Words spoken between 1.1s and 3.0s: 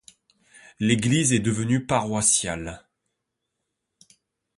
est devenue paroissiale.